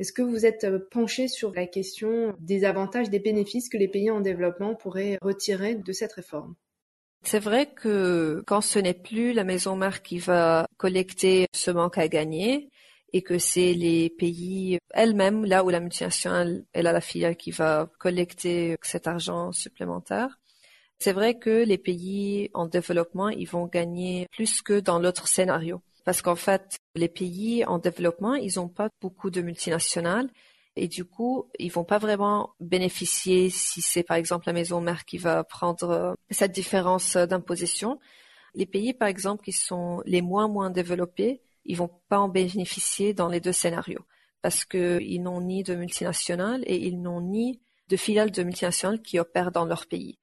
[0.00, 4.10] Est-ce que vous êtes penché sur la question des avantages, des bénéfices que les pays
[4.10, 6.56] en développement pourraient retirer de cette réforme?
[7.24, 11.96] C'est vrai que quand ce n'est plus la maison mère qui va collecter ce manque
[11.96, 12.68] à gagner,
[13.12, 17.52] et que c'est les pays elles-mêmes, là où la multinationale, elle a la filiale qui
[17.52, 20.40] va collecter cet argent supplémentaire.
[20.98, 25.82] C'est vrai que les pays en développement, ils vont gagner plus que dans l'autre scénario.
[26.04, 30.30] Parce qu'en fait, les pays en développement, ils n'ont pas beaucoup de multinationales
[30.74, 35.04] et du coup, ils vont pas vraiment bénéficier si c'est par exemple la maison mère
[35.04, 37.98] qui va prendre cette différence d'imposition.
[38.54, 43.14] Les pays, par exemple, qui sont les moins moins développés, ils vont pas en bénéficier
[43.14, 44.04] dans les deux scénarios
[44.42, 49.18] parce qu'ils n'ont ni de multinationales et ils n'ont ni de filiales de multinationales qui
[49.18, 50.18] opèrent dans leur pays.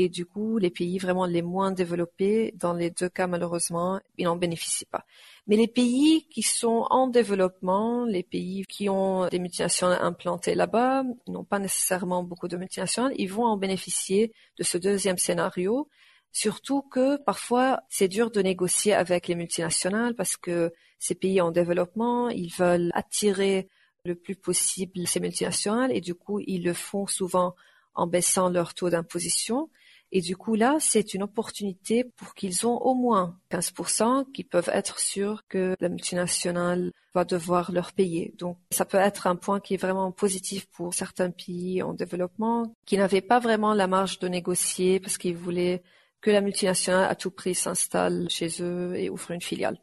[0.00, 4.26] Et du coup, les pays vraiment les moins développés, dans les deux cas malheureusement, ils
[4.26, 5.04] n'en bénéficient pas.
[5.48, 11.02] Mais les pays qui sont en développement, les pays qui ont des multinationales implantées là-bas,
[11.26, 15.88] n'ont pas nécessairement beaucoup de multinationales, ils vont en bénéficier de ce deuxième scénario
[16.32, 21.50] Surtout que parfois c'est dur de négocier avec les multinationales parce que ces pays en
[21.50, 23.68] développement, ils veulent attirer
[24.04, 27.54] le plus possible ces multinationales et du coup ils le font souvent
[27.94, 29.70] en baissant leur taux d'imposition.
[30.10, 34.70] Et du coup là, c'est une opportunité pour qu'ils ont au moins 15% qui peuvent
[34.72, 38.34] être sûrs que la multinationale va devoir leur payer.
[38.38, 42.74] Donc ça peut être un point qui est vraiment positif pour certains pays en développement
[42.86, 45.82] qui n'avaient pas vraiment la marge de négocier parce qu'ils voulaient
[46.20, 49.78] que la multinationale à tout prix s'installe chez eux et ouvre une filiale.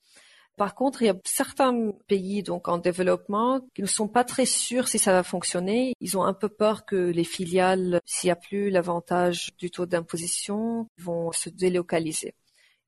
[0.56, 4.46] Par contre, il y a certains pays donc en développement qui ne sont pas très
[4.46, 5.94] sûrs si ça va fonctionner.
[6.00, 9.86] Ils ont un peu peur que les filiales, s'il n'y a plus l'avantage du taux
[9.86, 12.36] d'imposition, vont se délocaliser.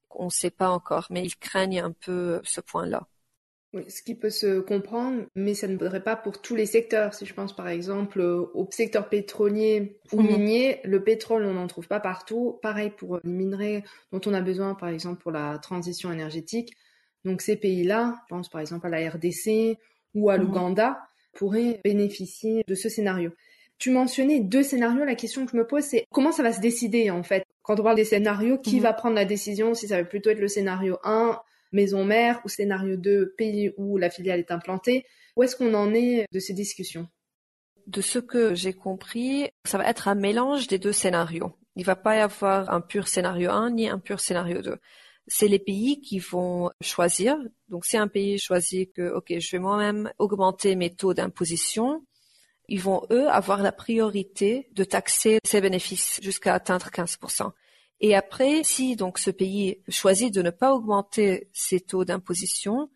[0.09, 3.07] On ne sait pas encore, mais ils craignent un peu ce point-là.
[3.73, 7.13] Oui, ce qui peut se comprendre, mais ça ne vaudrait pas pour tous les secteurs.
[7.13, 10.27] Si je pense par exemple au secteur pétrolier ou mhm.
[10.27, 12.59] minier, le pétrole, on n'en trouve pas partout.
[12.61, 16.73] Pareil pour les minerais dont on a besoin, par exemple, pour la transition énergétique.
[17.27, 19.77] Donc ces pays-là, je pense par exemple à la RDC
[20.15, 20.43] ou à mhm.
[20.43, 20.99] l'Ouganda,
[21.33, 23.31] pourraient bénéficier de ce scénario.
[23.77, 25.03] Tu mentionnais deux scénarios.
[25.03, 27.43] La question que je me pose, c'est comment ça va se décider en fait?
[27.61, 28.83] Quand on parle des scénarios, qui mhm.
[28.83, 29.73] va prendre la décision?
[29.73, 31.39] Si ça va plutôt être le scénario 1
[31.73, 35.05] maison mère ou scénario 2, pays où la filiale est implantée?
[35.35, 37.07] Où est-ce qu'on en est de ces discussions?
[37.87, 41.53] De ce que j'ai compris, ça va être un mélange des deux scénarios.
[41.75, 44.77] Il ne va pas y avoir un pur scénario 1 ni un pur scénario 2.
[45.27, 47.37] C'est les pays qui vont choisir.
[47.69, 52.05] Donc, si un pays choisit que, OK, je vais moi-même augmenter mes taux d'imposition,
[52.69, 57.51] ils vont, eux, avoir la priorité de taxer ces bénéfices jusqu'à atteindre 15%.
[57.99, 62.89] Et après, si donc ce pays choisit de ne pas augmenter ses taux d'imposition,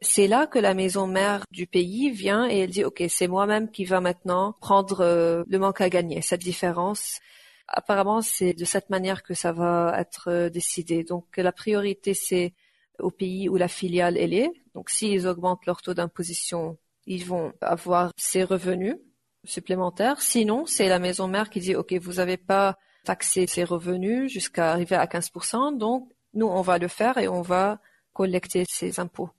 [0.00, 3.70] c'est là que la maison mère du pays vient et elle dit OK, c'est moi-même
[3.70, 7.20] qui va maintenant prendre euh, le manque à gagner, cette différence.
[7.66, 11.02] Apparemment, c'est de cette manière que ça va être euh, décidé.
[11.04, 12.54] Donc la priorité c'est
[12.98, 14.50] au pays où la filiale elle est.
[14.74, 18.96] Donc s'ils augmentent leur taux d'imposition, ils vont avoir ces revenus
[19.44, 20.20] supplémentaires.
[20.20, 24.72] Sinon, c'est la maison mère qui dit OK, vous n'avez pas taxer ses revenus jusqu'à
[24.72, 25.76] arriver à 15%.
[25.76, 27.80] Donc, nous, on va le faire et on va
[28.12, 29.30] collecter ces impôts.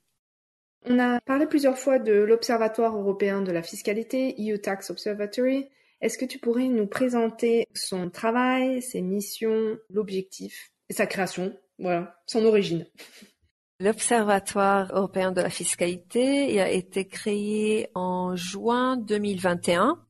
[0.88, 5.68] On a parlé plusieurs fois de l'Observatoire européen de la fiscalité, EU Tax Observatory.
[6.00, 12.16] Est-ce que tu pourrais nous présenter son travail, ses missions, l'objectif et sa création, voilà,
[12.26, 12.86] son origine
[13.78, 20.06] L'Observatoire européen de la fiscalité a été créé en juin 2021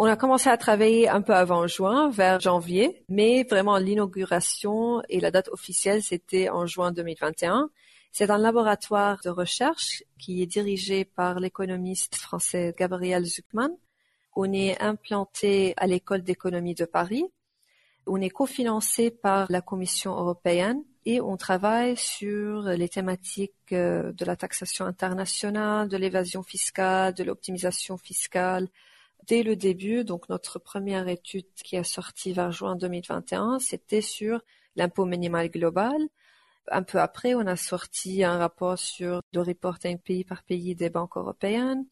[0.00, 5.18] on a commencé à travailler un peu avant juin, vers janvier, mais vraiment l'inauguration et
[5.18, 7.68] la date officielle, c'était en juin 2021.
[8.12, 13.70] C'est un laboratoire de recherche qui est dirigé par l'économiste français Gabriel Zuckman.
[14.40, 17.24] On est implanté à l'école d'économie de Paris.
[18.06, 24.24] On est cofinancé par la Commission européenne et on travaille sur les thématiques euh, de
[24.24, 28.68] la taxation internationale, de l'évasion fiscale, de l'optimisation fiscale.
[29.26, 34.40] Dès le début, donc notre première étude qui est sortie vers juin 2021, c'était sur
[34.76, 35.98] l'impôt minimal global.
[36.70, 40.90] Un peu après, on a sorti un rapport sur le reporting pays par pays des
[40.90, 41.86] banques européennes.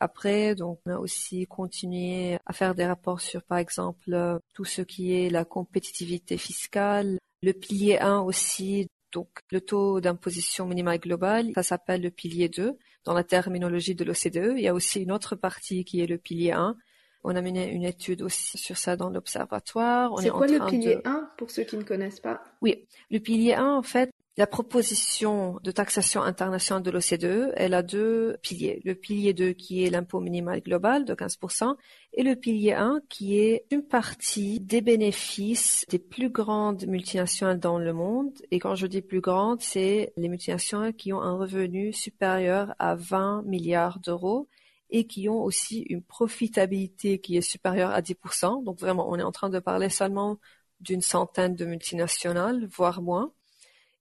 [0.00, 4.82] Après, donc, on a aussi continué à faire des rapports sur, par exemple, tout ce
[4.82, 11.52] qui est la compétitivité fiscale, le pilier 1 aussi, donc le taux d'imposition minimale globale,
[11.54, 14.54] ça s'appelle le pilier 2 dans la terminologie de l'OCDE.
[14.56, 16.76] Il y a aussi une autre partie qui est le pilier 1.
[17.24, 20.12] On a mené une étude aussi sur ça dans l'observatoire.
[20.20, 22.42] C'est quoi le pilier 1 pour ceux qui ne connaissent pas?
[22.62, 27.82] Oui, le pilier 1 en fait, la proposition de taxation internationale de l'OCDE, elle a
[27.82, 28.82] deux piliers.
[28.84, 31.74] Le pilier 2 qui est l'impôt minimal global de 15%
[32.12, 37.78] et le pilier 1 qui est une partie des bénéfices des plus grandes multinationales dans
[37.78, 38.32] le monde.
[38.50, 42.94] Et quand je dis plus grandes, c'est les multinationales qui ont un revenu supérieur à
[42.94, 44.48] 20 milliards d'euros
[44.90, 48.64] et qui ont aussi une profitabilité qui est supérieure à 10%.
[48.64, 50.38] Donc vraiment, on est en train de parler seulement
[50.80, 53.32] d'une centaine de multinationales, voire moins.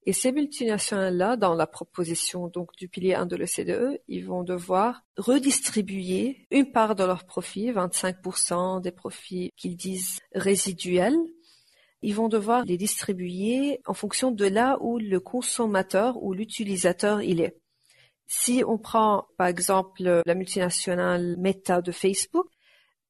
[0.08, 5.02] Et ces multinationales-là, dans la proposition donc du pilier 1 de l'OCDE, ils vont devoir
[5.18, 11.18] redistribuer une part de leurs profits, 25% des profits qu'ils disent résiduels.
[12.04, 17.42] Ils vont devoir les distribuer en fonction de là où le consommateur ou l'utilisateur il
[17.42, 17.58] est.
[18.28, 22.48] Si on prend par exemple la multinationale Meta de Facebook,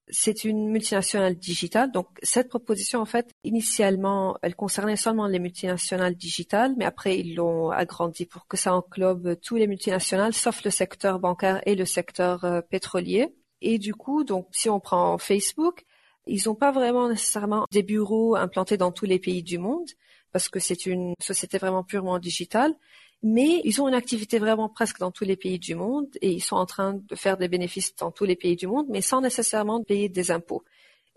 [0.09, 1.91] c'est une multinationale digitale.
[1.91, 7.35] Donc cette proposition, en fait, initialement, elle concernait seulement les multinationales digitales, mais après ils
[7.35, 11.85] l'ont agrandi pour que ça englobe tous les multinationales, sauf le secteur bancaire et le
[11.85, 13.35] secteur euh, pétrolier.
[13.61, 15.85] Et du coup, donc si on prend Facebook,
[16.27, 19.87] ils n'ont pas vraiment nécessairement des bureaux implantés dans tous les pays du monde,
[20.31, 22.75] parce que c'est une société vraiment purement digitale
[23.27, 26.43] mais ils ont une activité vraiment presque dans tous les pays du monde et ils
[26.43, 29.19] sont en train de faire des bénéfices dans tous les pays du monde, mais sans
[29.19, 30.63] nécessairement payer des impôts.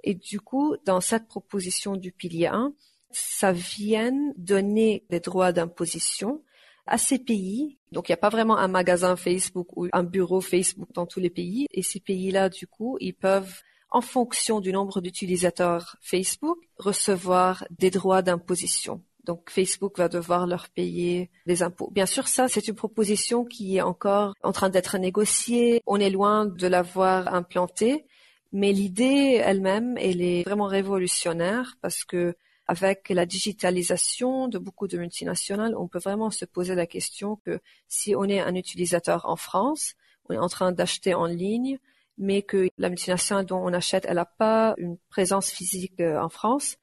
[0.05, 2.73] Et du coup, dans cette proposition du pilier 1,
[3.11, 6.43] ça vient donner des droits d'imposition
[6.87, 7.77] à ces pays.
[7.93, 11.21] Donc, il n'y a pas vraiment un magasin Facebook ou un bureau Facebook dans tous
[11.21, 11.67] les pays.
[11.73, 17.91] Et ces pays-là, du coup, ils peuvent, en fonction du nombre d'utilisateurs Facebook, recevoir des
[17.91, 19.03] droits d'imposition.
[19.29, 21.91] Donc Facebook va devoir leur payer des impôts.
[21.91, 25.83] Bien sûr, ça, c'est une proposition qui est encore en train d'être négociée.
[25.87, 28.07] On est loin de l'avoir implantée,
[28.53, 32.37] mais l'idée elle-même, elle est vraiment révolutionnaire parce que
[32.69, 37.61] avec la digitalisation de beaucoup de multinationales, on peut vraiment se poser la question que
[37.87, 39.93] si on est un utilisateur en France,
[40.31, 41.79] on est en train d'acheter en ligne,
[42.17, 46.31] mais que la multinationale dont on achète, elle n'a pas une présence physique euh, en
[46.31, 46.79] France,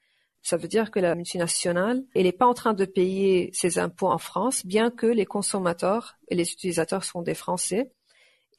[0.45, 4.09] ça veut dire que la multinationale, elle n'est pas en train de payer ses impôts
[4.09, 7.91] en France, bien que les consommateurs et les utilisateurs sont des Français.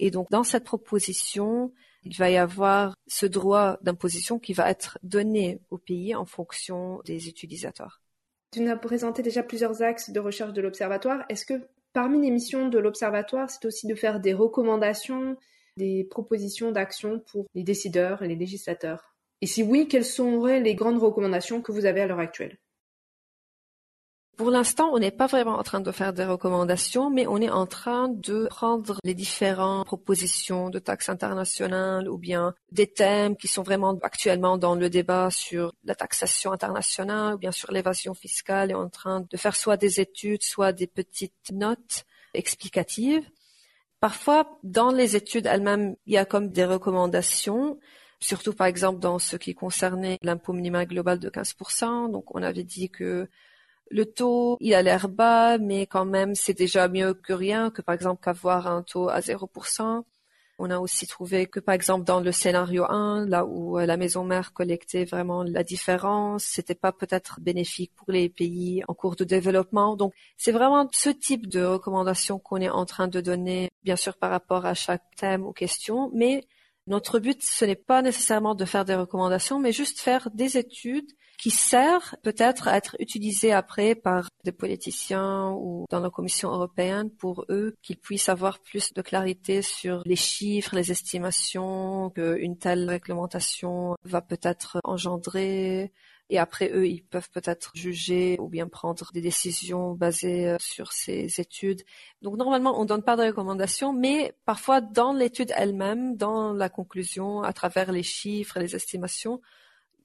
[0.01, 1.73] Et donc, dans cette proposition,
[2.03, 7.01] il va y avoir ce droit d'imposition qui va être donné au pays en fonction
[7.05, 8.03] des utilisateurs.
[8.51, 11.25] Tu nous as présenté déjà plusieurs axes de recherche de l'Observatoire.
[11.29, 15.37] Est-ce que parmi les missions de l'Observatoire, c'est aussi de faire des recommandations,
[15.77, 19.16] des propositions d'action pour les décideurs et les législateurs?
[19.41, 22.59] Et si oui, quelles seraient les grandes recommandations que vous avez à l'heure actuelle?
[24.37, 27.49] Pour l'instant, on n'est pas vraiment en train de faire des recommandations, mais on est
[27.49, 33.49] en train de prendre les différentes propositions de taxes internationales ou bien des thèmes qui
[33.49, 38.71] sont vraiment actuellement dans le débat sur la taxation internationale ou bien sur l'évasion fiscale
[38.71, 43.27] et en train de faire soit des études, soit des petites notes explicatives.
[44.01, 47.79] Parfois, dans les études elles-mêmes, il y a comme des recommandations,
[48.21, 52.11] surtout par exemple dans ce qui concernait l'impôt minimal global de 15%.
[52.11, 53.29] Donc on avait dit que
[53.91, 57.83] le taux, il a l'air bas, mais quand même c'est déjà mieux que rien, que
[57.83, 60.05] par exemple qu'avoir un taux à 0%.
[60.59, 63.99] On a aussi trouvé que par exemple dans le scénario 1, là où euh, la
[63.99, 69.17] maison mère collectait vraiment la différence, c'était pas peut-être bénéfique pour les pays en cours
[69.17, 69.97] de développement.
[69.97, 74.17] Donc c'est vraiment ce type de recommandation qu'on est en train de donner, bien sûr
[74.17, 76.47] par rapport à chaque thème ou question, mais
[76.87, 81.11] notre but, ce n'est pas nécessairement de faire des recommandations, mais juste faire des études
[81.39, 87.11] qui servent peut-être à être utilisées après par des politiciens ou dans la Commission européenne
[87.11, 92.89] pour eux qu'ils puissent avoir plus de clarité sur les chiffres, les estimations qu'une telle
[92.89, 95.93] réglementation va peut-être engendrer,
[96.29, 100.93] et après, eux, ils peuvent peut-être juger ou bien prendre des décisions basées euh, sur
[100.93, 101.83] ces études.
[102.21, 107.43] Donc, normalement, on donne pas de recommandations, mais parfois, dans l'étude elle-même, dans la conclusion,
[107.43, 109.41] à travers les chiffres et les estimations,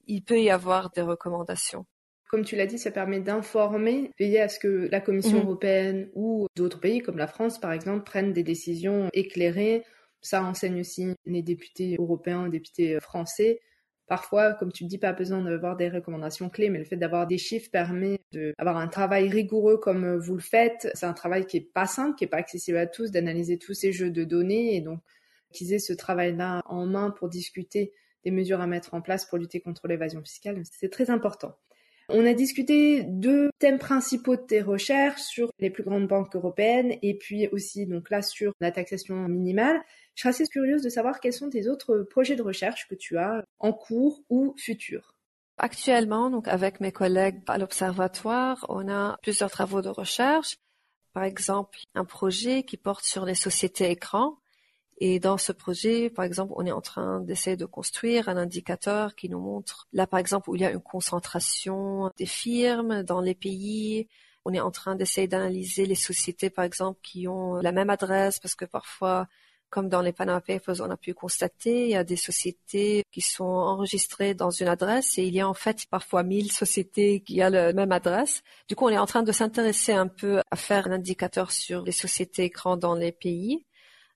[0.06, 1.86] il peut y avoir des recommandations.
[2.28, 5.44] Comme tu l'as dit, ça permet d'informer, veiller à ce que la Commission mhm.
[5.44, 9.84] européenne ou d'autres pays comme la France, par exemple, prennent des décisions éclairées.
[10.20, 13.60] Ça enseigne aussi les députés européens, députés français.
[14.06, 17.38] Parfois, comme tu dis, pas besoin d'avoir des recommandations clés, mais le fait d'avoir des
[17.38, 20.90] chiffres permet d'avoir un travail rigoureux comme vous le faites.
[20.94, 23.74] C'est un travail qui est pas simple, qui est pas accessible à tous, d'analyser tous
[23.74, 25.00] ces jeux de données et donc
[25.52, 27.92] qu'ils aient ce travail-là en main pour discuter
[28.24, 31.56] des mesures à mettre en place pour lutter contre l'évasion fiscale, c'est très important.
[32.14, 36.98] On a discuté deux thèmes principaux de tes recherches sur les plus grandes banques européennes
[37.00, 39.80] et puis aussi donc là sur la taxation minimale.
[40.14, 43.16] Je serais assez curieuse de savoir quels sont tes autres projets de recherche que tu
[43.16, 45.14] as en cours ou futurs.
[45.56, 50.56] Actuellement, donc avec mes collègues à l'Observatoire, on a plusieurs travaux de recherche.
[51.14, 54.36] Par exemple, un projet qui porte sur les sociétés écrans
[54.98, 59.14] et dans ce projet, par exemple, on est en train d'essayer de construire un indicateur
[59.14, 63.20] qui nous montre, là par exemple, où il y a une concentration des firmes dans
[63.20, 64.08] les pays.
[64.44, 68.38] On est en train d'essayer d'analyser les sociétés, par exemple, qui ont la même adresse,
[68.38, 69.28] parce que parfois,
[69.70, 73.22] comme dans les Panama Papers, on a pu constater, il y a des sociétés qui
[73.22, 77.42] sont enregistrées dans une adresse et il y a en fait parfois mille sociétés qui
[77.42, 78.42] ont la même adresse.
[78.68, 81.82] Du coup, on est en train de s'intéresser un peu à faire un indicateur sur
[81.82, 83.64] les sociétés écrans dans les pays.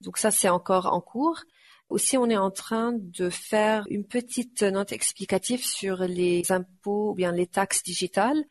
[0.01, 1.43] Donc ça, c'est encore en cours.
[1.89, 7.15] Aussi, on est en train de faire une petite note explicative sur les impôts ou
[7.15, 8.43] bien les taxes digitales.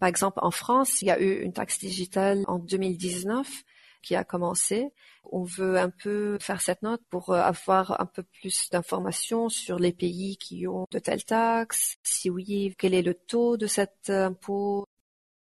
[0.00, 3.64] Par exemple, en France, il y a eu une taxe digitale en 2019
[4.02, 4.92] qui a commencé.
[5.24, 9.92] On veut un peu faire cette note pour avoir un peu plus d'informations sur les
[9.92, 11.96] pays qui ont de telles taxes.
[12.02, 14.86] Si oui, quel est le taux de cet impôt?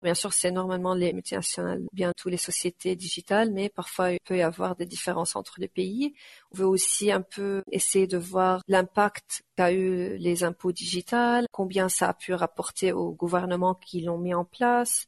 [0.01, 4.35] Bien sûr, c'est normalement les multinationales, bien toutes les sociétés digitales, mais parfois il peut
[4.37, 6.15] y avoir des différences entre les pays.
[6.51, 11.87] On veut aussi un peu essayer de voir l'impact qu'a eu les impôts digitales, combien
[11.87, 15.05] ça a pu rapporter aux gouvernements qui l'ont mis en place,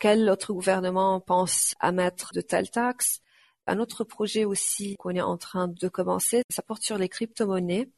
[0.00, 3.20] quel autre gouvernement pense à mettre de telles taxes?
[3.68, 7.88] Un autre projet aussi qu'on est en train de commencer, ça porte sur les crypto-monnaies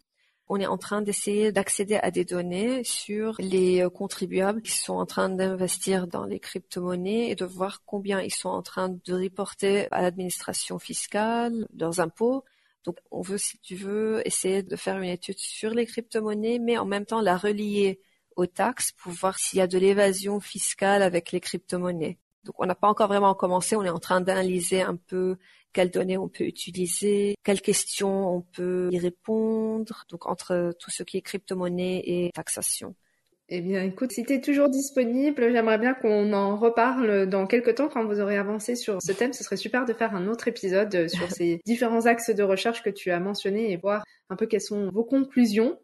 [0.48, 4.94] on est en train d'essayer d'accéder à des données sur les euh, contribuables qui sont
[4.94, 9.12] en train d'investir dans les crypto-monnaies et de voir combien ils sont en train de
[9.12, 12.44] reporter à l'administration fiscale leurs impôts.
[12.84, 16.78] Donc, on veut, si tu veux, essayer de faire une étude sur les crypto-monnaies, mais
[16.78, 18.00] en même temps la relier
[18.36, 22.18] aux taxes pour voir s'il y a de l'évasion fiscale avec les crypto-monnaies.
[22.44, 23.74] Donc, on n'a pas encore vraiment commencé.
[23.74, 25.36] On est en train d'analyser un peu
[25.72, 31.02] quelles données on peut utiliser, quelles questions on peut y répondre, donc entre tout ce
[31.02, 32.94] qui est crypto-monnaie et taxation.
[33.48, 37.76] Eh bien, écoute, si tu es toujours disponible, j'aimerais bien qu'on en reparle dans quelques
[37.76, 39.32] temps quand vous aurez avancé sur ce thème.
[39.32, 42.90] Ce serait super de faire un autre épisode sur ces différents axes de recherche que
[42.90, 45.78] tu as mentionnés et voir un peu quelles sont vos conclusions.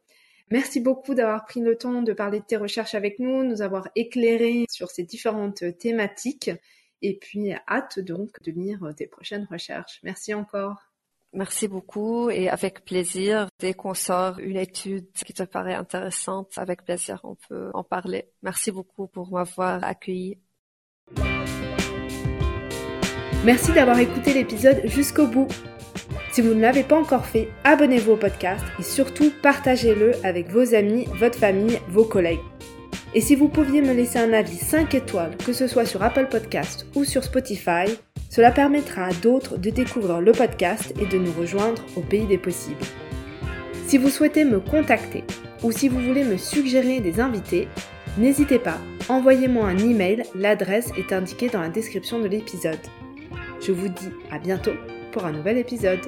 [0.50, 3.88] Merci beaucoup d'avoir pris le temps de parler de tes recherches avec nous, nous avoir
[3.94, 6.50] éclairé sur ces différentes thématiques.
[7.02, 10.00] Et puis, hâte donc de lire tes prochaines recherches.
[10.02, 10.76] Merci encore.
[11.34, 16.84] Merci beaucoup et avec plaisir, dès qu'on sort une étude qui te paraît intéressante, avec
[16.84, 18.28] plaisir, on peut en parler.
[18.42, 20.38] Merci beaucoup pour m'avoir accueilli.
[23.44, 25.48] Merci d'avoir écouté l'épisode jusqu'au bout.
[26.32, 30.74] Si vous ne l'avez pas encore fait, abonnez-vous au podcast et surtout partagez-le avec vos
[30.74, 32.40] amis, votre famille, vos collègues.
[33.14, 36.28] Et si vous pouviez me laisser un avis 5 étoiles, que ce soit sur Apple
[36.30, 37.84] Podcast ou sur Spotify,
[38.30, 42.38] cela permettra à d'autres de découvrir le podcast et de nous rejoindre au pays des
[42.38, 42.80] possibles.
[43.86, 45.24] Si vous souhaitez me contacter
[45.62, 47.68] ou si vous voulez me suggérer des invités,
[48.16, 48.78] n'hésitez pas,
[49.10, 52.80] envoyez-moi un email, l'adresse est indiquée dans la description de l'épisode.
[53.60, 54.72] Je vous dis à bientôt
[55.12, 56.00] pour un nouvel épisode.